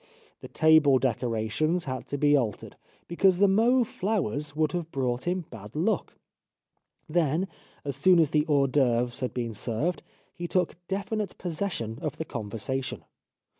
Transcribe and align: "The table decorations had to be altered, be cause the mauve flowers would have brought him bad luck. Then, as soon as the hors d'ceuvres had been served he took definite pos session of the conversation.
"The 0.41 0.47
table 0.47 0.97
decorations 0.97 1.85
had 1.85 2.07
to 2.07 2.17
be 2.17 2.35
altered, 2.35 2.75
be 3.07 3.15
cause 3.17 3.37
the 3.37 3.47
mauve 3.47 3.87
flowers 3.87 4.55
would 4.55 4.71
have 4.71 4.89
brought 4.89 5.27
him 5.27 5.45
bad 5.51 5.75
luck. 5.75 6.15
Then, 7.07 7.47
as 7.85 7.97
soon 7.97 8.19
as 8.19 8.31
the 8.31 8.43
hors 8.47 8.69
d'ceuvres 8.69 9.19
had 9.21 9.31
been 9.35 9.53
served 9.53 10.01
he 10.33 10.47
took 10.47 10.73
definite 10.87 11.37
pos 11.37 11.53
session 11.57 11.99
of 12.01 12.17
the 12.17 12.25
conversation. 12.25 13.03